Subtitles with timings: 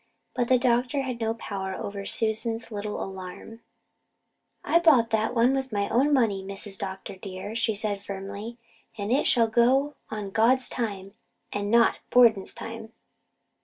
[0.33, 3.61] But the doctor had no power over Susan's little alarm.
[4.63, 6.75] "I bought that with my own money, Mrs.
[6.79, 7.17] Dr.
[7.17, 8.57] dear," she said firmly,
[8.97, 11.13] "and it shall go on God's time
[11.53, 12.93] and not Borden's time."